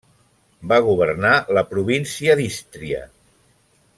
[0.71, 3.03] Va governar la província d'Ístria.